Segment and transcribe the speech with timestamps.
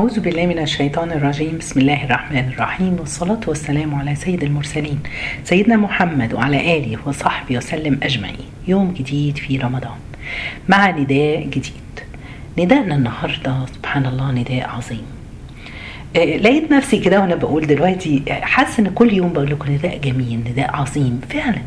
[0.00, 1.58] أعوذ بالله من الشيطان الرجيم.
[1.58, 4.98] بسم الله الرحمن الرحيم والصلاة والسلام على سيد المرسلين
[5.44, 8.48] سيدنا محمد وعلى آله وصحبه وسلم أجمعين.
[8.68, 9.98] يوم جديد في رمضان
[10.68, 11.94] مع نداء جديد.
[12.58, 15.06] نداءنا النهاردة سبحان الله نداء عظيم.
[16.16, 20.40] آه، لقيت نفسي كده وأنا بقول دلوقتي حاسة إن كل يوم بقول لكم نداء جميل
[20.50, 21.20] نداء عظيم.
[21.30, 21.62] فعلا.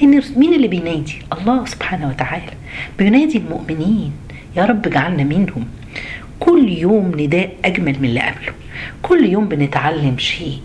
[0.00, 2.52] لأن مين اللي بينادي؟ الله سبحانه وتعالى.
[2.98, 4.12] بينادي المؤمنين.
[4.56, 5.66] يا رب اجعلنا منهم.
[6.40, 8.52] كل يوم نداء أجمل من اللي قبله.
[9.02, 10.60] كل يوم بنتعلم شيء.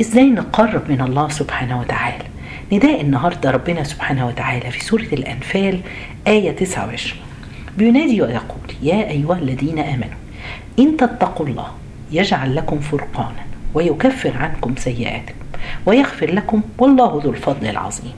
[0.00, 2.24] إزاي نقرب من الله سبحانه وتعالى؟
[2.72, 5.80] نداء النهارده ربنا سبحانه وتعالى في سورة الأنفال
[6.26, 7.18] آية 29
[7.78, 10.18] بينادي ويقول يا أيها الذين آمنوا
[10.78, 11.66] إن تتقوا الله
[12.12, 15.34] يجعل لكم فرقانا ويكفر عنكم سيئاتكم
[15.86, 18.12] ويغفر لكم والله ذو الفضل العظيم.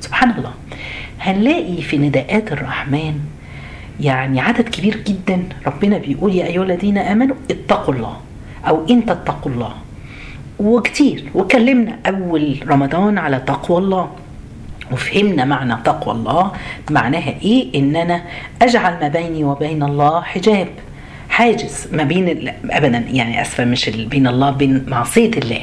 [0.00, 0.52] سبحان الله.
[1.20, 3.20] هنلاقي في نداءات الرحمن
[4.00, 5.42] يعني عدد كبير جدا.
[5.66, 8.16] ربنا بيقول يا أيها الذين آمنوا اتقوا الله
[8.68, 9.72] أو إن تتقوا الله.
[10.58, 11.24] وكتير.
[11.34, 14.10] وكلمنا أول رمضان على تقوى الله.
[14.92, 16.52] وفهمنا معنى تقوى الله.
[16.90, 18.22] معناها إيه؟ ان أنا
[18.62, 20.68] أجعل ما بيني وبين الله حجاب.
[21.28, 25.60] حاجز ما بين ابدا يعني آسفة مش بين الله بين معصية الله.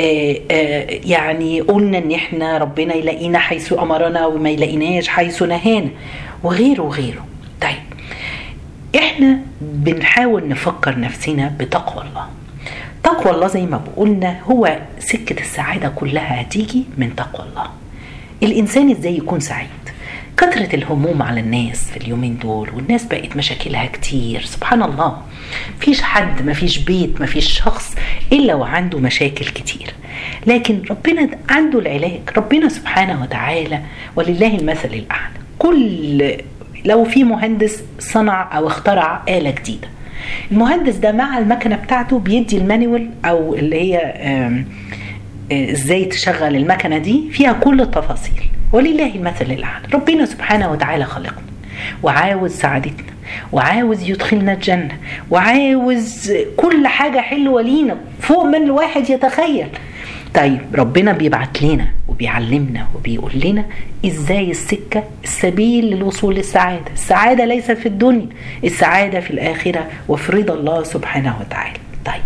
[0.00, 5.88] آه، آه، يعني قلنا إن إحنا ربنا يلاقينا حيث أمرنا وما يلاقيناش حيث نهانا.
[6.42, 7.24] وغيره وغيره.
[7.60, 7.82] طيب
[8.96, 12.26] إحنا بنحاول نفكر نفسنا بتقوى الله.
[13.02, 17.66] تقوى الله زي ما قلنا هو سكة السعادة كلها هتيجي من تقوى الله.
[18.42, 19.68] الإنسان إزاي يكون سعيد؟
[20.36, 25.22] كثرة الهموم على الناس في اليومين دول والناس بقت مشاكلها كتير سبحان الله.
[25.78, 27.94] مفيش حد مفيش بيت مفيش شخص
[28.32, 29.94] إلا وعنده مشاكل كتير.
[30.46, 33.80] لكن ربنا عنده العلاج ربنا سبحانه وتعالى
[34.16, 35.34] ولله المثل الأعلى.
[35.58, 36.36] كل
[36.84, 39.88] لو في مهندس صنع أو اخترع آلة جديدة.
[40.52, 44.64] المهندس ده مع المكنة بتاعته بيدي المانيوال أو اللي هي آه،
[45.72, 48.50] إزاي تشغل المكنة دي فيها كل التفاصيل.
[48.72, 49.86] ولله المثل الأعلى.
[49.94, 51.42] ربنا سبحانه وتعالى خلقنا
[52.02, 53.12] وعاوز سعادتنا
[53.52, 54.96] وعاوز يدخلنا الجنة
[55.30, 59.68] وعاوز كل حاجة حلوة لينا فوق من الواحد يتخيل.
[60.34, 63.64] طيب ربنا بيبعت لنا وبيعلمنا وبيقول لنا
[64.06, 66.92] إزاي السكة السبيل للوصول للسعادة.
[66.92, 68.26] السعادة ليست في الدنيا
[68.64, 71.76] السعادة في الآخرة وفي رضا الله سبحانه وتعالى.
[72.04, 72.22] طيب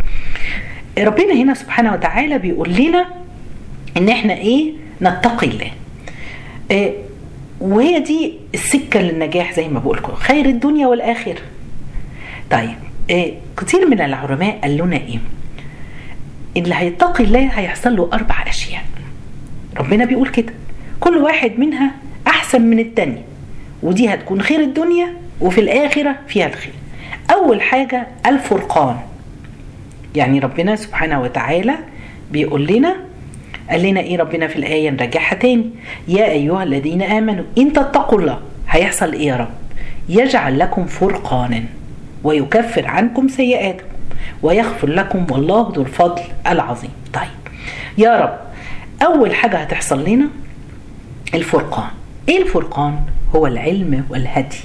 [1.07, 3.07] ربنا هنا سبحانه وتعالى بيقول لنا
[3.97, 5.71] إن إحنا إيه؟ نتقي الله.
[6.71, 6.93] إيه
[7.61, 11.41] وهي دي السكة للنجاح زي ما بقول لكم خير الدنيا والآخرة.
[12.51, 12.75] طيب
[13.11, 15.19] إيه كتير من العلماء قالوا لنا إيه؟
[16.57, 18.83] اللي هيتقي الله هيحصل له أربع أشياء.
[19.77, 20.53] ربنا بيقول كده.
[21.01, 21.91] كل واحد منها
[22.27, 23.23] أحسن من التاني.
[23.83, 26.73] ودي هتكون خير الدنيا وفي الآخرة فيها الخير.
[27.33, 28.97] أول حاجة الفرقان.
[30.15, 31.75] يعني ربنا سبحانه وتعالى
[32.31, 32.97] بيقول لنا
[33.71, 35.71] قال لنا إيه ربنا في الآية؟ نرجعها تاني.
[36.09, 38.39] يا أيها الذين آمنوا إن تتقوا الله.
[38.69, 39.51] هيحصل إيه يا رب؟
[40.09, 41.65] يجعل لكم فرقانا
[42.25, 43.92] ويكفر عنكم سيئاتكم.
[44.43, 46.91] ويغفر لكم والله ذو الفضل العظيم.
[47.13, 47.43] طيب
[47.99, 48.39] يا رب
[49.03, 50.29] أول حاجة هتحصل لنا
[51.35, 51.91] الفرقان.
[52.29, 53.01] إيه الفرقان؟
[53.37, 54.61] هو العلم والهدي.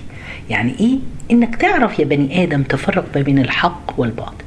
[0.50, 0.98] يعني إيه؟
[1.32, 4.46] إنك تعرف يا بني آدم تفرق ما بين الحق والباطل.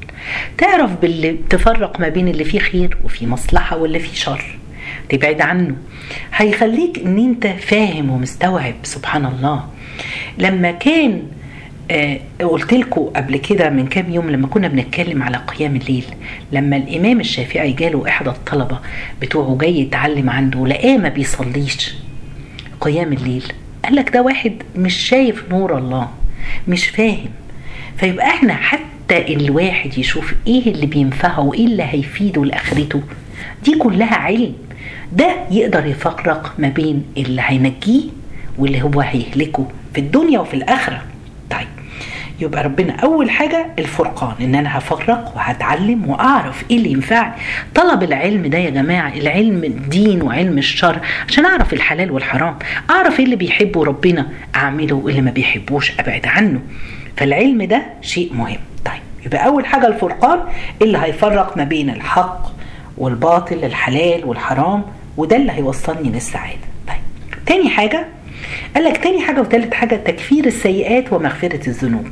[0.57, 4.59] تعرف باللي تفرق ما بين اللي فيه خير وفيه مصلحة واللي فيه شر.
[5.09, 5.75] تبعد عنه.
[6.35, 9.65] هيخليك إن أنت فاهم ومستوعب سبحان الله.
[10.37, 11.23] لما كان
[11.91, 16.05] آه قلت لكم قبل كده من كام يوم لما كنا بنتكلم على قيام الليل
[16.51, 18.79] لما الإمام الشافعي جاله إحدى الطلبة
[19.21, 21.93] بتوعه جاي يتعلم عنده لقاه ما بيصليش
[22.81, 23.43] قيام الليل.
[23.85, 26.09] قال لك ده واحد مش شايف نور الله
[26.67, 27.29] مش فاهم.
[27.97, 33.01] فيبقى إحنا حتى الواحد يشوف إيه اللي بينفعه وإيه اللي هيفيده لآخرته.
[33.65, 34.53] دي كلها علم.
[35.13, 38.01] ده يقدر يفرق ما بين اللي هينجيه
[38.57, 41.01] واللي هو هيهلكه في الدنيا وفي الآخرة.
[42.41, 47.33] يبقى ربنا أول حاجة الفرقان إن أنا هفرق وهتعلم وأعرف إيه اللي ينفعني.
[47.75, 52.55] طلب العلم ده يا جماعة العلم الدين وعلم الشر عشان أعرف الحلال والحرام
[52.89, 56.59] أعرف إيه اللي بيحبه ربنا أعمله واللي ما بيحبوش أبعد عنه.
[57.17, 58.57] فالعلم ده شيء مهم.
[58.85, 60.39] طيب يبقى أول حاجة الفرقان
[60.81, 62.47] اللي هيفرق ما بين الحق
[62.97, 64.83] والباطل الحلال والحرام
[65.17, 66.59] وده اللي هيوصلني للسعادة.
[66.87, 66.97] طيب
[67.45, 68.05] تاني حاجة
[68.75, 72.07] قال لك تاني حاجة وتالت حاجة تكفير السيئات ومغفرة الذنوب.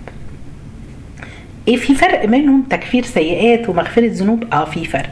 [1.70, 5.10] إيه في فرق بينهم تكفير سيئات ومغفرة ذنوب؟ آه في فرق.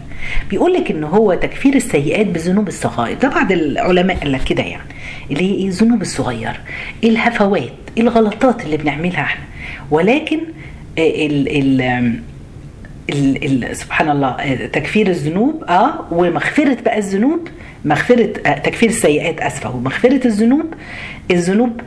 [0.50, 4.84] بيقول لك إن هو تكفير السيئات بالذنوب الصغائر ده بعض العلماء قال لك كده يعني.
[5.32, 6.56] اللي هي إيه؟ الذنوب الصغيره
[7.04, 9.44] الهفوات الغلطات اللي بنعملها إحنا.
[9.92, 10.40] ولكن
[10.98, 11.82] ال ال
[13.10, 17.48] ال ال سبحان الله آه، تكفير الذنوب آه ومغفرة بقى الذنوب
[17.88, 20.74] مغفرة آه تكفير السيئات أسفة ومغفرة الذنوب
[21.32, 21.82] الذنوب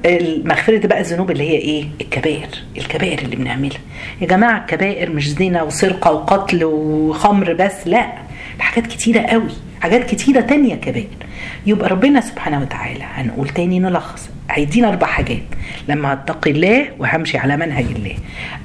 [0.44, 2.48] مغفرة بقى الذنوب اللي هي إيه؟ الكبائر
[2.78, 3.78] الكبائر اللي بنعملها.
[4.20, 8.12] يا جماعة الكبائر مش زنا وسرقة وقتل وخمر بس لا
[8.58, 9.50] حاجات كتيرة قوي
[9.80, 11.06] حاجات كتيرة تانية كبائر.
[11.66, 14.30] يبقى ربنا سبحانه وتعالى هنقول تاني نلخص.
[14.50, 15.42] هيدينا أربع حاجات.
[15.88, 18.14] لما هتقي الله وهمشي على منهج الله.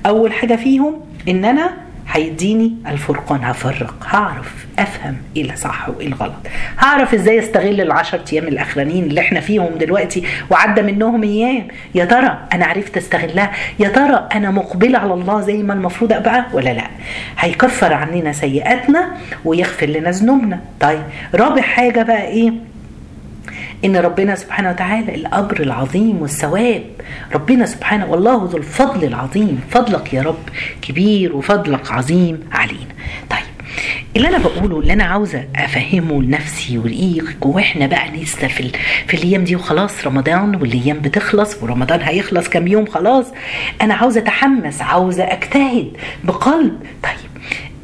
[0.06, 0.94] أول حاجة فيهم
[1.28, 1.74] إن أنا
[2.16, 6.34] هيديني الفرقان هفرق هعرف أفهم إيه الصح وإيه الغلط.
[6.80, 12.38] هعرف إزاي أستغل العشر أيام الأخرانيين اللي إحنا فيهم دلوقتي وعدى منهم أيام يا ترى
[12.54, 16.88] أنا عرفت أستغلها؟ يا ترى أنا مقبلة على الله زي ما المفروض أبقى؟ ولا لأ؟
[17.40, 19.12] هيكفر عننا سيئاتنا
[19.46, 20.60] ويغفر لنا ذنوبنا.
[20.80, 21.02] طيب
[21.36, 22.52] رابع حاجة بقى إيه؟
[23.86, 26.84] إن ربنا سبحانه وتعالى الأجر العظيم والثواب.
[27.34, 29.62] ربنا سبحانه والله ذو الفضل العظيم.
[29.70, 30.50] فضلك يا رب
[30.82, 32.96] كبير وفضلك عظيم علينا.
[33.30, 33.40] طيب
[34.16, 38.72] اللي أنا بقوله اللي أنا عاوزه أفهمه لنفسي وليك وإحنا بقى لسه في
[39.08, 43.26] في الأيام دي وخلاص رمضان والأيام بتخلص ورمضان هيخلص كام يوم خلاص.
[43.82, 45.92] أنا عاوزه أتحمس عاوزه أجتهد
[46.24, 46.80] بقلب.
[47.04, 47.32] طيب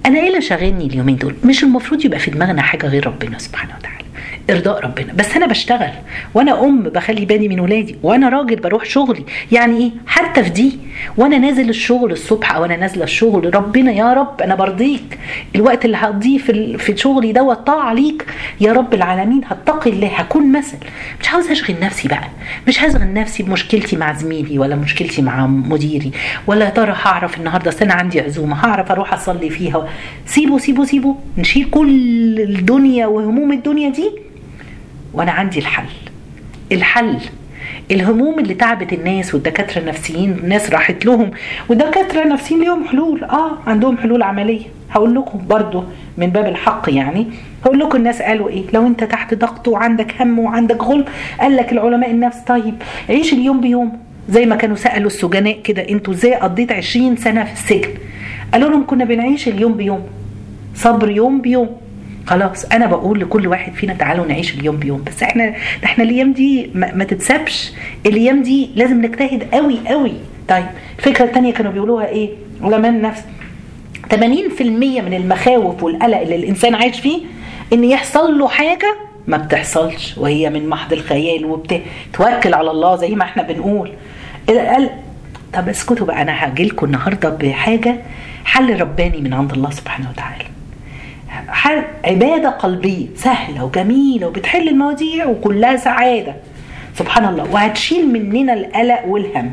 [0.05, 3.73] أنا إيه اللي شاغلني اليومين دول؟ مش المفروض يبقى في دماغنا حاجة غير ربنا سبحانه
[3.79, 4.00] وتعالى.
[4.49, 5.13] إرضاء ربنا.
[5.13, 5.91] بس أنا بشتغل
[6.33, 9.25] وأنا أم بخلي بالي من ولادي وأنا راجل بروح شغلي.
[9.51, 10.77] يعني إيه؟ حتى في دي
[11.17, 15.19] وأنا نازل الشغل الصبح أو أنا نازلة الشغل ربنا يا رب أنا برضيك.
[15.55, 18.25] الوقت اللي هقضيه في في شغلي دوت طاعة ليك.
[18.61, 20.77] يا رب العالمين هتقي الله هكون مثل.
[21.21, 22.27] مش عاوز أشغل نفسي بقى.
[22.67, 26.11] مش هشغل نفسي بمشكلتي مع زميلي ولا مشكلتي مع مديري.
[26.47, 29.87] ولا ترى هعرف النهارده أنا عندي عزومة هعرف أروح أصلي فيها.
[30.25, 31.15] سيبوا سيبوا سيبوا.
[31.37, 34.11] نشيل كل الدنيا وهموم الدنيا دي
[35.13, 35.85] وأنا عندي الحل.
[36.71, 37.17] الحل
[37.91, 41.31] الهموم اللي تعبت الناس والدكاترة النفسيين الناس راحت لهم
[41.69, 43.23] والدكاترة النفسيين ليهم حلول.
[43.23, 44.61] آه عندهم حلول عملية.
[44.91, 45.83] هقول لكم برضو
[46.17, 47.27] من باب الحق يعني.
[47.65, 51.07] هقول لكم الناس قالوا إيه؟ لو أنت تحت ضغط وعندك هم وعندك غلب
[51.39, 52.75] قال لك العلماء النفس طيب
[53.09, 53.99] عيش اليوم بيوم.
[54.29, 57.89] زي ما كانوا سألوا السجناء كده أنتوا إزاي قضيت 20 سنة في السجن؟
[58.53, 60.01] قالوا لهم كنا بنعيش اليوم بيوم.
[60.75, 61.69] صبر يوم بيوم.
[62.27, 65.53] خلاص أنا بقول لكل واحد فينا تعالوا نعيش اليوم بيوم بس إحنا
[65.85, 67.71] إحنا الأيام دي ما, ما تتسابش.
[68.05, 70.13] الأيام دي لازم نجتهد قوي قوي
[70.47, 70.65] طيب
[70.99, 72.29] الفكرة الثانية كانوا بيقولوها إيه؟
[72.61, 73.21] علماء النفس
[74.13, 74.15] 80%
[74.61, 77.19] من المخاوف والقلق اللي الإنسان عايش فيه
[77.73, 78.95] إن يحصل له حاجة
[79.27, 83.91] ما بتحصلش وهي من محض الخيال وبتوكل على الله زي ما إحنا بنقول.
[84.47, 84.89] قال
[85.53, 87.95] طب اسكتوا بقى أنا هاجي لكم النهارده بحاجة
[88.45, 90.43] حل رباني من عند الله سبحانه وتعالى.
[92.05, 96.35] عبادة قلبية سهلة وجميلة وبتحل المواضيع وكلها سعادة.
[96.95, 97.43] سبحان الله.
[97.51, 99.51] وهتشيل مننا القلق والهم.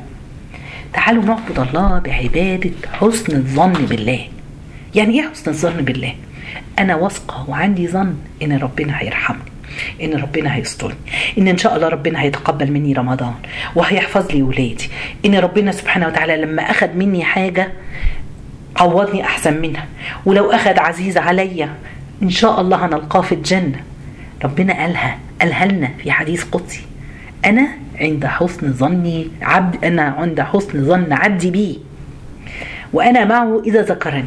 [0.93, 4.21] تعالوا نعبد الله بعبادة حسن الظن بالله.
[4.95, 6.15] يعني إيه حسن الظن بالله؟
[6.79, 9.41] أنا واثقة وعندي ظن إن ربنا هيرحمني
[10.03, 10.95] إن ربنا هيسترني
[11.39, 13.35] إن إن شاء الله ربنا هيتقبل مني رمضان
[13.75, 14.89] وهيحفظ لي ولادي
[15.27, 17.73] إن ربنا سبحانه وتعالى لما اخذ مني حاجة
[18.81, 19.87] عوضني أحسن منها.
[20.27, 21.69] ولو أخذ عزيز عليا
[22.23, 23.81] إن شاء الله هنلقاه في الجنة.
[24.45, 26.83] ربنا قالها قالها لنا في حديث قدسي.
[27.45, 27.69] أنا
[28.01, 31.79] عند حسن ظني عبد أنا عند حسن ظن عبدي بي.
[32.93, 34.25] وأنا معه إذا ذكرني.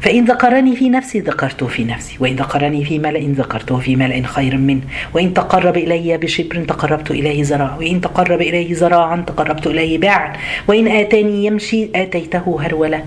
[0.00, 2.16] فإن ذكرني في نفسي ذكرته في نفسي.
[2.20, 4.80] وإن ذكرني في ملأ ذكرته في ملأ خير منه.
[5.14, 10.32] وإن تقرب إلي بشبر تقربت إليه زراعا وإن تقرب إليه زراعا تقربت إليه باعا
[10.68, 13.02] وإن آتاني يمشي آتيته هرولا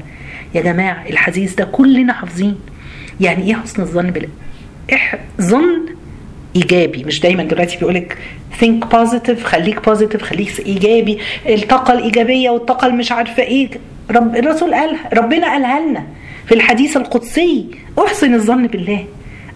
[0.55, 2.55] يا جماعة الحديث ده كلنا حافظين.
[3.21, 4.29] يعني إيه حسن الظن بالله
[4.93, 5.85] إح ظن
[6.55, 7.03] إيجابي.
[7.03, 8.17] مش دايما دلوقتي بيقولك
[8.61, 11.19] think positive خليك positive خليك إيجابي.
[11.49, 13.69] الطاقة الإيجابية والطاقة مش عارفة إيه.
[14.11, 16.03] رب الرسول قال ربنا قالها لنا
[16.45, 17.65] في الحديث القدسي.
[18.05, 19.05] أحسن الظن بالله.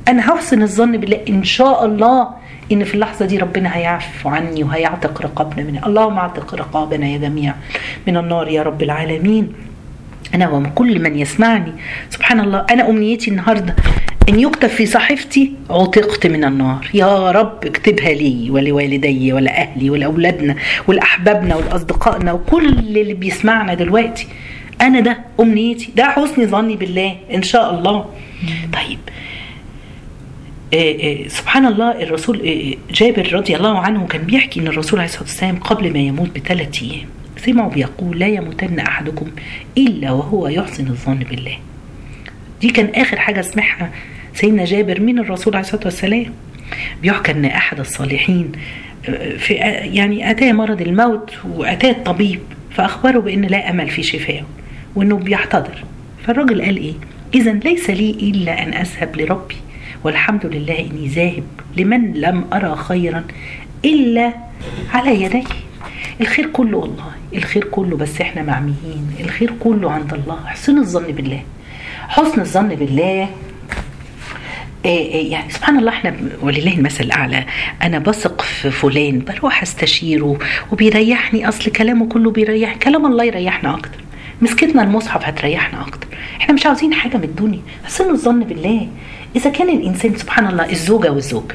[0.07, 2.29] أنا هحسن الظن بالله إن شاء الله
[2.71, 7.53] إن في اللحظة دي ربنا هيعفو عني وهيعتق رقابنا من اللهم اعتق رقابنا يا جميع
[8.07, 9.53] من النار يا رب العالمين.
[10.35, 11.71] أنا وكل من يسمعني.
[12.09, 13.75] سبحان الله أنا أمنيتي النهاردة
[14.29, 16.87] إن يكتب في صحيفتي عتقت من النار.
[16.93, 20.55] يا رب اكتبها لي ولوالدي ولأهلي ولأولادنا
[20.87, 24.27] ولأحبابنا ولأصدقائنا وكل اللي بيسمعنا دلوقتي.
[24.81, 28.05] أنا ده أمنيتي ده حسن ظني بالله إن شاء الله.
[28.73, 28.99] طيب.
[30.73, 35.09] آه آه سبحان الله الرسول آه جابر رضي الله عنه كان بيحكي إن الرسول عليه
[35.09, 37.07] الصلاة والسلام قبل ما يموت بثلاث أيام.
[37.37, 39.27] سمعوا بيقول لا يموتن أحدكم
[39.77, 41.57] إلا وهو يحسن الظن بالله.
[42.61, 43.91] دي كان آخر حاجة سمعها
[44.33, 46.25] سيدنا جابر من الرسول عليه الصلاة والسلام.
[47.01, 48.51] بيحكى إن أحد الصالحين
[49.37, 52.39] في يعني أتاه مرض الموت وأتاه الطبيب
[52.71, 54.43] فأخبره بإن لا أمل في شفائه
[54.95, 55.83] وإنه بيحتضر.
[56.27, 56.93] فالراجل قال إيه؟
[57.35, 59.55] إذا ليس لي إلا أن أذهب لربي
[60.03, 61.43] والحمد لله إني ذاهب
[61.77, 63.23] لمن لم أرى خيرا
[63.85, 64.33] إلا
[64.93, 65.43] على يديه.
[66.21, 71.41] الخير كله والله الخير كله بس إحنا معميين الخير كله عند الله حسن الظن بالله.
[72.07, 73.29] حسن الظن بالله
[74.83, 77.45] يعني سبحان الله إحنا ولله المثل الأعلى.
[77.83, 80.39] أنا بثق في فلان بروح أستشيره
[80.71, 83.99] وبيريحني أصل كلامه كله بيريح كلام الله يريحنا أكتر.
[84.41, 86.07] مسكتنا المصحف هتريحنا أكتر.
[86.41, 87.61] إحنا مش عاوزين حاجة من الدنيا.
[87.85, 88.87] حسن الظن بالله.
[89.35, 91.51] إذا كان الإنسان سبحان الله الزوجة والزوج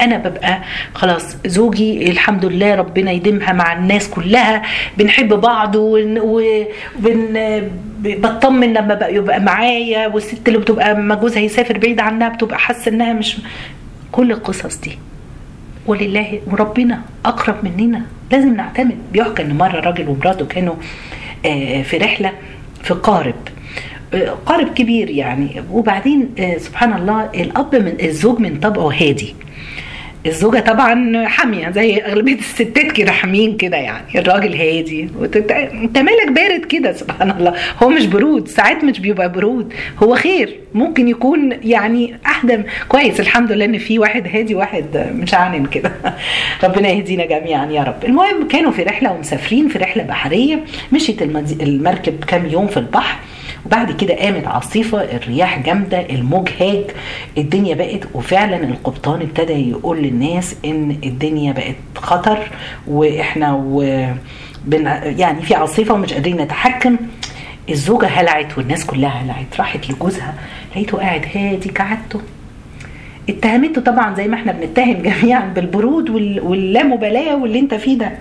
[0.00, 0.58] أنا ببقى
[0.94, 4.62] خلاص زوجي الحمد لله ربنا يديمها مع الناس كلها
[4.98, 7.70] بنحب بعض وبن
[8.04, 12.90] بطمن لما بقى يبقى معايا والست اللي بتبقى ما جوزها يسافر بعيد عنها بتبقى حاسة
[12.90, 13.36] إنها مش
[14.12, 14.98] كل القصص دي.
[15.86, 18.02] ولله وربنا أقرب مننا.
[18.32, 18.96] لازم نعتمد.
[19.12, 20.74] بيحكى إن مرة راجل ومراته كانوا
[21.82, 22.32] في رحلة
[22.82, 23.34] في قارب
[24.46, 25.62] قارب كبير يعني.
[25.70, 29.34] وبعدين سبحان الله الأب من الزوج من طبعه هادي.
[30.26, 34.18] الزوجة طبعا حامية زي أغلبية الستات كده حاميين كده يعني.
[34.18, 35.08] الراجل هادي.
[35.72, 37.54] أنت مالك بارد كده؟ سبحان الله.
[37.82, 38.48] هو مش برود.
[38.48, 39.72] ساعات مش بيبقى برود.
[40.02, 40.60] هو خير.
[40.74, 43.20] ممكن يكون يعني احدى كويس.
[43.20, 45.92] الحمد لله إن في واحد هادي واحد مشعنن كده.
[46.64, 48.04] ربنا يهدينا جميعا يا رب.
[48.04, 50.60] المهم كانوا في رحلة ومسافرين في رحلة بحرية.
[50.92, 51.22] مشيت
[51.62, 53.18] المركب كام يوم في البحر.
[53.66, 56.84] وبعد كده قامت عاصفة الرياح جامدة الموج هاج
[57.38, 62.38] الدنيا بقت وفعلا القبطان ابتدى يقول للناس إن الدنيا بقت خطر
[62.86, 64.06] وإحنا و
[64.64, 66.96] بن يعني في عاصفة ومش قادرين نتحكم.
[67.70, 70.34] الزوجة هلعت والناس كلها هلعت راحت لجوزها
[70.72, 72.20] لقيته قاعد هادي كعادته
[73.28, 78.12] اتهمته طبعا زي ما إحنا بنتهم جميعا بالبرود واللامبالاة واللي أنت فيه ده.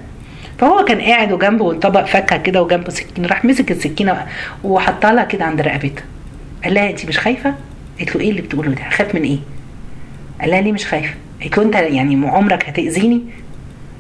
[0.57, 4.27] فهو كان قاعد وجنبه طبق فاكهة كده وجنبه سكينة راح مسك السكينة
[4.63, 6.03] وحطها لها كده عند رقبتها
[6.63, 7.55] قال لها انت مش خايفة؟
[8.00, 9.38] قالت له إيه اللي بتقوله ده؟ خاف من إيه؟
[10.41, 13.22] قال لها ليه مش خايفة؟ قالت له انت يعني عمرك هتأذيني؟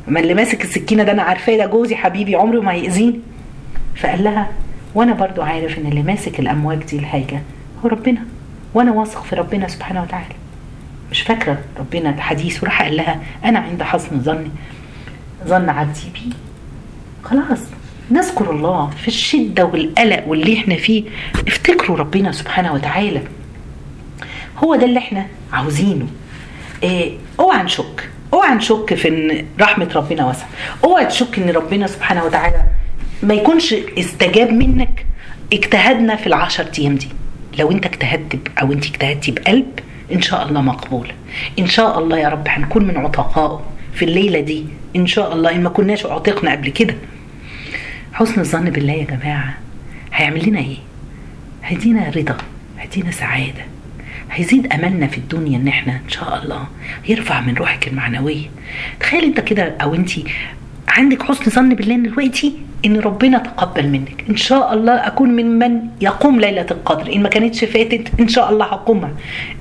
[0.07, 3.19] ما اللي ماسك السكينة ده أنا عارفاه ده جوزي حبيبي عمره ما هيأذيني
[3.95, 4.47] فقال لها
[4.95, 7.41] وأنا برضو عارف ان اللي ماسك الأمواج دي الحاجة
[7.85, 8.21] هو ربنا
[8.73, 10.35] وأنا واثق في ربنا سبحانه وتعالى
[11.11, 14.49] مش فاكرة ربنا الحديث وراح قال لها أنا عند حسن ظني
[15.47, 16.33] ظن عبدي بي
[17.23, 17.59] خلاص
[18.11, 21.03] نذكر الله في الشدة والقلق واللي إحنا فيه.
[21.47, 23.21] افتكروا ربنا سبحانه وتعالى.
[24.57, 26.07] هو ده اللي إحنا عاوزينه.
[26.83, 28.09] آه اوعى نشك.
[28.33, 30.49] اوعى نشك في إن رحمة ربنا واسعة.
[30.83, 32.63] اوعى تشك إن ربنا سبحانه وتعالى
[33.23, 35.05] ما يكونش استجاب منك
[35.53, 37.07] اجتهدنا في العشر أيام دي.
[37.59, 39.79] لو انت اجتهدت أو انت اجتهدتي بقلب
[40.13, 41.11] إن شاء الله مقبول
[41.59, 43.61] إن شاء الله يا رب هنكون من عتقائه.
[43.95, 44.65] في الليلة دي.
[44.95, 46.95] إن شاء الله إن ما كناش اعتقنا قبل كده.
[48.13, 49.57] حسن الظن بالله يا جماعة.
[50.13, 50.77] هيعمل لنا إيه؟
[51.63, 52.37] هيدينا رضا.
[52.79, 53.65] هيدينا سعادة.
[54.31, 56.67] هيزيد أملنا في الدنيا إن إحنا إن شاء الله
[57.09, 58.45] يرفع من روحك المعنوية.
[58.99, 60.11] تخيل أنت كده أو انت
[60.93, 62.53] عندك حسن ظن بالله دلوقتي
[62.85, 64.23] إن ربنا تقبل منك.
[64.29, 67.13] إن شاء الله أكون من من يقوم ليلة القدر.
[67.15, 69.11] إن ما كانتش فاتت إن شاء الله هقومها.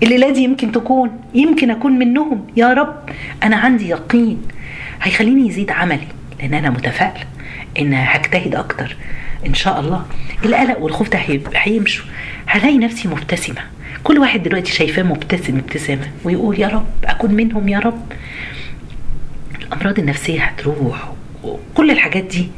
[0.02, 2.46] الليلة دي يمكن تكون يمكن أكون منهم.
[2.56, 2.96] يا رب
[3.42, 4.42] أنا عندي يقين.
[5.02, 6.08] هيخليني يزيد عملي
[6.40, 7.24] لأن أنا متفائله
[7.78, 8.96] إن هجتهد أكتر.
[9.46, 10.06] إن شاء الله.
[10.44, 11.18] القلق والخوف ده
[11.54, 12.06] هيمشوا.
[12.46, 13.60] هلاقي نفسي مبتسمة.
[14.04, 16.10] كل واحد دلوقتي شايفاه مبتسم ابتسامة.
[16.24, 18.02] ويقول يا رب أكون منهم يا رب.
[19.62, 21.12] الأمراض النفسية هتروح.
[21.44, 22.48] وكل الحاجات دي.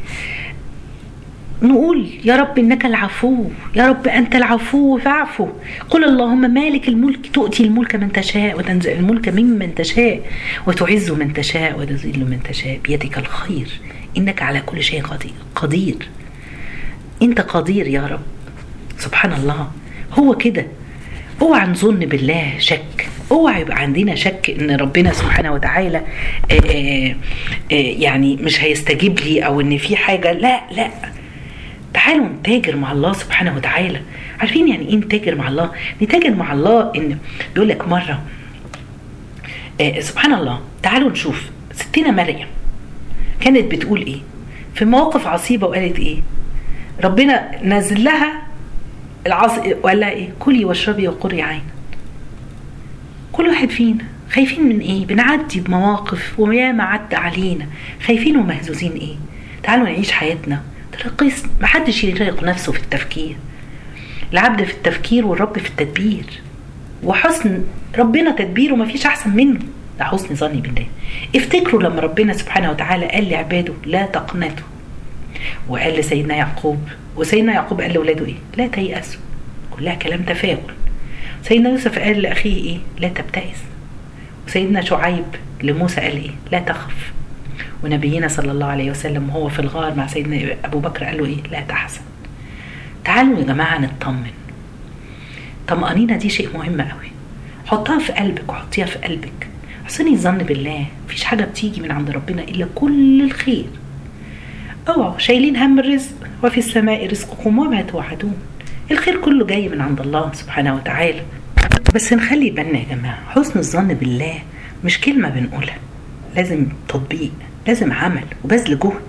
[1.62, 3.44] نقول يا رب إنك العفو
[3.76, 5.48] يا رب أنت العفو فاعفو.
[5.90, 10.20] قل اللهم مالك الملك تؤتي الملك من تشاء وتنزع الملك ممن تشاء
[10.66, 12.78] وتعز من تشاء وتذل من تشاء.
[12.84, 13.80] بيدك الخير.
[14.16, 15.02] إنك على كل شيء
[15.54, 16.08] قدير.
[17.22, 18.22] أنت قدير يا رب.
[18.98, 19.70] سبحان الله.
[20.18, 20.66] هو كده.
[21.42, 23.08] اوعى نظن بالله شك.
[23.32, 25.98] اوعى يبقى عندنا شك ان ربنا سبحانه وتعالى
[26.50, 27.14] آآ
[27.72, 30.32] آآ يعني مش هيستجيب لي أو ان في حاجة.
[30.32, 30.90] لا لا.
[31.94, 34.00] تعالوا نتاجر مع الله سبحانه وتعالى.
[34.40, 35.70] عارفين يعني إيه نتاجر مع الله؟
[36.02, 37.18] نتاجر مع الله ان
[37.54, 38.22] بيقول لك مرة
[39.80, 41.50] آه سبحان الله تعالوا نشوف.
[41.72, 42.46] ستنا مريم
[43.40, 44.18] كانت بتقول إيه؟
[44.74, 46.16] في مواقف عصيبة وقالت إيه؟
[47.04, 48.42] ربنا نزل لها
[49.26, 49.52] العص
[49.82, 51.62] وقال لها إيه؟ كلي واشربي وقري عينا.
[53.34, 57.66] كل واحد فينا خايفين من إيه؟ بنعدي بمواقف وياما عدى علينا.
[58.06, 59.14] خايفين ومهزوزين إيه؟
[59.62, 60.62] تعالوا نعيش حياتنا.
[60.92, 63.36] ترقيص محدش يرهق نفسه في التفكير.
[64.32, 66.24] العبد في التفكير والرب في التدبير.
[67.02, 67.64] وحسن
[67.98, 69.58] ربنا تدبيره ما فيش أحسن منه.
[69.98, 70.86] ده حسن ظني بالله.
[71.36, 74.66] افتكروا لما ربنا سبحانه وتعالى قال لعباده لا تقنطوا.
[75.68, 76.78] وقال لسيدنا يعقوب
[77.16, 79.20] وسيدنا يعقوب قال لأولاده إيه؟ لا تيأسوا.
[79.70, 80.74] كلها كلام تفاؤل.
[81.48, 83.58] سيدنا يوسف قال لأخيه إيه؟ لا تبتئس.
[84.48, 85.24] وسيدنا شعيب
[85.62, 87.12] لموسى قال إيه؟ لا تخف.
[87.84, 91.42] ونبينا صلى الله عليه وسلم وهو في الغار مع سيدنا أبو بكر قال له إيه؟
[91.52, 92.00] لا تحزن.
[93.04, 94.30] تعالوا يا جماعة نطمن.
[95.68, 97.10] طمأنينة دي شيء مهم قوي
[97.66, 99.48] حطها في قلبك وحطيها في قلبك.
[99.86, 103.66] حسني الظن بالله مفيش حاجة بتيجي من عند ربنا إلا كل الخير.
[104.88, 106.14] أوعوا شايلين هم الرزق.
[106.44, 108.36] وفي السماء رزقكم وما توعدون.
[108.90, 111.22] الخير كله جاي من عند الله سبحانه وتعالى.
[111.94, 114.38] بس نخلي بالنا يا جماعة حسن الظن بالله
[114.84, 115.76] مش كلمة بنقولها.
[116.36, 117.30] لازم تطبيق
[117.66, 119.02] لازم عمل وبذل جهد.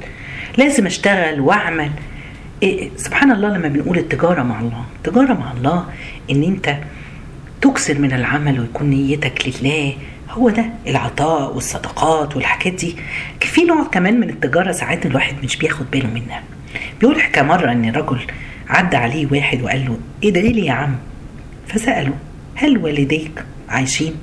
[0.58, 1.91] لازم أشتغل وأعمل.
[2.63, 4.86] إيه سبحان الله لما بنقول التجارة مع الله.
[4.96, 5.86] التجارة مع الله
[6.32, 6.77] إن أنت
[7.62, 9.94] تكسر من العمل ويكون نيتك لله.
[10.29, 12.96] هو ده العطاء والصدقات والحاجات دي.
[13.41, 16.44] في نوع كمان من التجارة ساعات الواحد مش بياخد باله منها.
[17.00, 18.20] بيقول حكى مرة إن رجل
[18.70, 19.98] عدى عليه واحد وقال له
[20.32, 20.96] ده ليه يا عم.
[21.68, 22.14] فسأله
[22.56, 24.14] هل والديك عايشين؟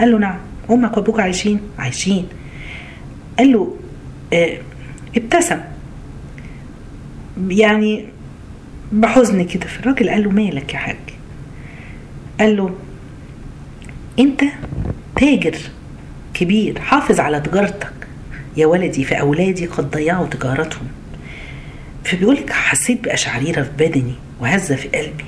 [0.00, 0.38] قال له نعم.
[0.70, 2.26] أمك وأبوك عايشين؟ عايشين.
[3.38, 3.76] قال له
[4.32, 4.58] آه
[5.16, 5.60] ابتسم.
[7.48, 8.04] يعني
[8.92, 10.96] بحزن كده فالراجل قال له مالك يا حاج؟
[12.40, 12.74] قال له
[14.18, 14.40] أنت
[15.16, 15.56] تاجر
[16.34, 17.92] كبير حافظ على تجارتك.
[18.56, 20.86] يا ولدي فاولادي قد ضيعوا تجارتهم.
[22.06, 25.24] فبيقول لك حسيت بأشعريرة في بدني وهزة في قلبي.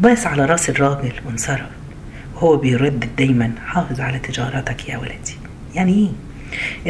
[0.00, 1.68] باس على رأس الراجل وانصرف.
[2.34, 5.36] وهو بيردد دايما حافظ على تجارتك يا ولدي.
[5.74, 6.10] يعني إيه؟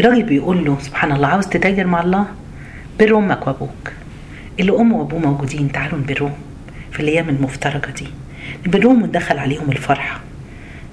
[0.01, 2.27] الراجل بيقول له سبحان الله عاوز تتاجر مع الله؟
[3.01, 3.93] بر أمك وأبوك.
[4.61, 6.33] اللي امه وأبوه موجودين تعالوا نبرهم
[6.93, 8.07] في الأيام المفترجه دي.
[8.67, 10.21] نبرهم وندخل عليهم الفرحة.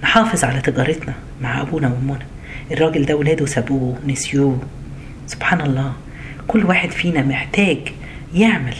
[0.03, 2.25] نحافظ على تجارتنا مع أبونا وأمنا.
[2.71, 4.59] الراجل ده ولاده سابوه نسيوه
[5.27, 5.93] سبحان الله
[6.47, 7.77] كل واحد فينا محتاج
[8.35, 8.75] يعمل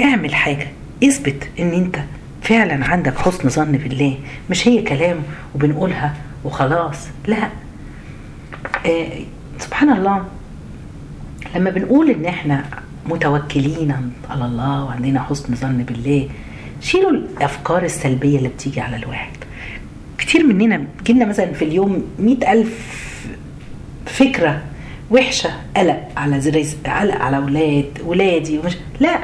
[0.00, 0.68] اعمل حاجة
[1.04, 1.96] اثبت ان انت
[2.42, 4.18] فعلا عندك حسن ظن بالله
[4.50, 5.16] مش هي كلام
[5.54, 7.48] وبنقولها وخلاص لا.
[8.86, 9.08] آه
[9.58, 10.24] سبحان الله
[11.56, 12.64] لما بنقول إن إحنا
[13.06, 16.28] متوكلين على الله وعندنا حسن ظن بالله
[16.80, 19.30] شيلوا الأفكار السلبية اللي بتيجي على الواحد.
[20.18, 22.96] كتير مننا جينا مثلا في اليوم مئة ألف
[24.06, 24.62] فكرة
[25.10, 25.50] وحشة.
[25.76, 29.18] قلق على رزق قلق على أولاد ولادي ومش لا.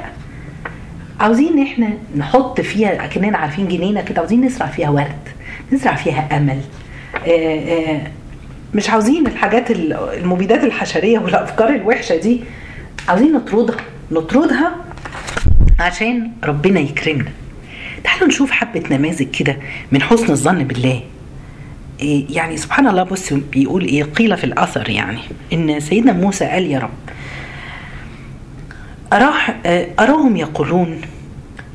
[1.20, 5.29] عاوزين إحنا نحط فيها أكننا عارفين جنينة كده عاوزين نزرع فيها ورد
[5.73, 6.61] نزرع فيها أمل.
[7.27, 8.01] آآ آآ
[8.75, 12.40] مش عاوزين الحاجات المبيدات الحشرية والأفكار الوحشة دي.
[13.09, 13.77] عاوزين نطردها
[14.12, 14.77] نطردها
[15.81, 17.31] عشان ربنا يكرمنا.
[18.05, 19.57] تعالوا نشوف حبة نماذج كده
[19.92, 21.03] من حسن الظن بالله.
[22.31, 25.19] يعني سبحان الله بص بيقول إيه قيل في الأثر يعني
[25.53, 26.90] إن سيدنا موسى قال يا رب
[29.12, 29.57] أراح
[30.01, 31.01] أراهم يقولون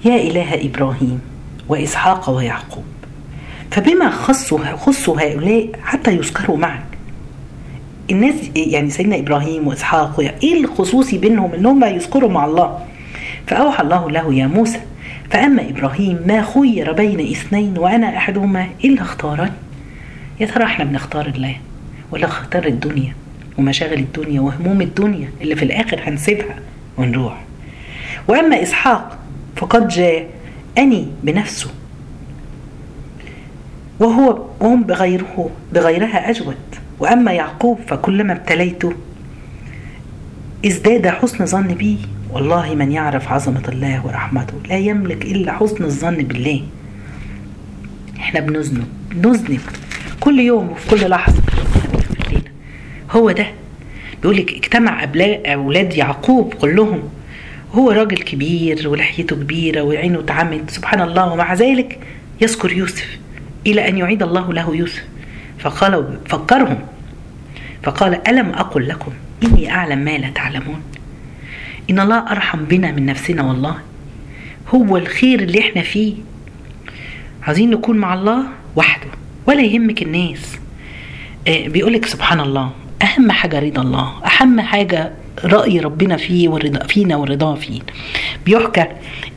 [0.05, 1.21] يا إله إبراهيم
[1.69, 2.83] وإسحاق ويعقوب
[3.71, 6.83] فبما خصوا خصوا هؤلاء حتى يذكروا معك
[8.11, 12.79] الناس يعني سيدنا إبراهيم وإسحاق إيه الخصوصي بينهم إنهم يذكروا مع الله؟
[13.47, 14.79] فأوحى الله له يا موسى
[15.29, 19.51] فأما إبراهيم ما خير بين إثنين وأنا أحدهما إلا اختارني
[20.39, 21.55] يا ترى إحنا بنختار الله
[22.11, 23.13] ولا اختار الدنيا
[23.57, 26.55] ومشاغل الدنيا وهموم الدنيا اللي في الآخر هنسيبها
[26.97, 27.43] ونروح؟
[28.27, 29.17] وأما إسحاق
[29.55, 31.69] فقد جاءني بنفسه.
[33.99, 36.55] وهو وهم بغيره بغيرها أجود.
[36.99, 38.93] وأما يعقوب فكلما ابتليته
[40.65, 41.97] ازداد حسن ظن بي.
[42.31, 44.53] والله من يعرف عظمة الله ورحمته.
[44.69, 46.63] لا يملك إلا حسن الظن بالله.
[48.19, 49.61] إحنا بنذنب بنذنب.
[50.19, 51.41] كل يوم وفي كل لحظة.
[53.11, 53.47] هو ده.
[54.21, 55.07] بيقول لك اجتمع
[55.45, 57.09] أولاد يعقوب كلهم.
[57.73, 61.33] هو راجل كبير ولحيته كبيرة وعينه اتعمت سبحان الله.
[61.33, 61.99] ومع ذلك
[62.41, 63.17] يذكر يوسف
[63.67, 65.03] إلى أن يعيد الله له يوسف.
[65.59, 66.79] فقال فكرهم.
[67.83, 69.11] فقال ألم أقل لكم؟
[69.43, 70.81] إني أعلم ما لا تعلمون.
[71.89, 73.77] إن الله أرحم بنا من نفسنا والله.
[74.75, 76.13] هو الخير اللي إحنا فيه.
[77.43, 78.43] عايزين نكون مع الله
[78.75, 79.18] وحده.
[79.49, 80.57] ولا يهمك الناس.
[81.47, 82.69] آه بيقولك سبحان الله
[83.01, 85.11] أهم حاجة رضا الله أهم حاجة
[85.45, 87.79] رأي ربنا فيه والرضا فينا والرضا فيه.
[88.45, 88.85] بيحكى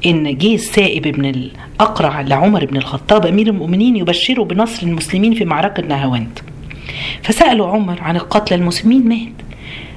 [0.07, 5.83] إن جه السائب بن الاقرع لعمر بن الخطاب أمير المؤمنين يبشره بنصر المسلمين في معركة
[5.83, 6.39] نهاوند.
[7.23, 9.33] فسألوا عمر عن القتلى المسلمين مات.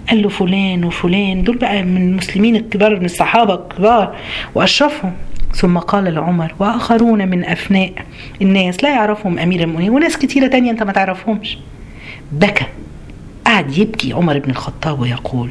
[0.10, 4.15] قال له فلان وفلان دول بقى من المسلمين الكبار من الصحابة الكبار
[4.56, 5.13] وأشرفهم.
[5.55, 7.93] ثم قال لعمر وآخرون من أفناء
[8.41, 11.57] الناس لا يعرفهم أمير المؤمنين وناس كتيرة تانية أنت ما تعرفهمش.
[12.31, 12.65] بكى
[13.45, 15.49] قعد يبكي عمر بن الخطاب ويقول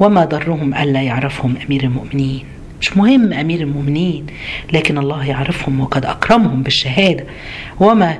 [0.00, 2.44] وما ضرهم ألا يعرفهم أمير المؤمنين.
[2.80, 4.26] مش مهم أمير المؤمنين
[4.72, 7.24] لكن الله يعرفهم وقد أكرمهم بالشهادة.
[7.80, 8.18] وما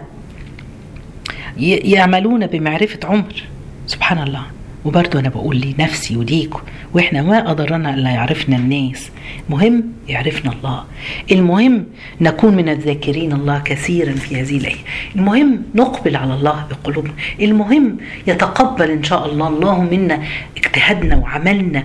[1.56, 3.42] يعملون بمعرفة عمر.
[3.86, 4.42] سبحان الله.
[4.84, 6.60] وبرضه أنا بقول لنفسي وليكم
[6.92, 9.10] وإحنا ما قدرنا إلا يعرفنا الناس.
[9.50, 10.84] مهم يعرفنا الله.
[11.32, 11.86] المهم
[12.20, 14.78] نكون من الذاكرين الله كثيرا في هذه الأيام.
[15.16, 17.12] المهم نقبل على الله بقلوبنا.
[17.40, 20.22] المهم يتقبل إن شاء الله الله منا
[20.56, 21.84] اجتهادنا وعملنا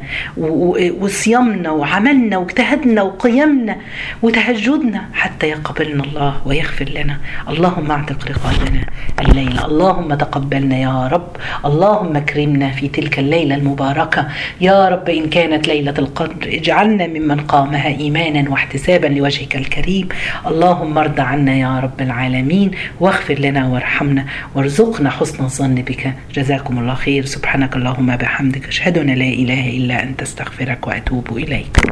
[1.01, 3.75] وصيامنا وعملنا واجتهادنا وقيامنا
[4.21, 7.17] وتهجدنا حتى يقبلنا الله ويغفر لنا.
[7.49, 8.83] اللهم اعتق رقابنا
[9.21, 11.31] الليلة اللهم تقبلنا يا رب.
[11.65, 14.27] اللهم اكرمنا في تلك الليلة المباركة.
[14.61, 20.07] يا رب إن كانت ليلة القدر اجعلنا ممن قامها إيمانا واحتسابا لوجهك الكريم.
[20.47, 24.25] اللهم ارض عنا يا رب العالمين واغفر لنا وارحمنا
[24.55, 26.13] وارزقنا حسن الظن بك.
[26.33, 27.25] جزاكم الله خير.
[27.25, 31.89] سبحانك اللهم بحمدك أشهد أن لا إله إلا أنت أستغفرك وأتوب إليك.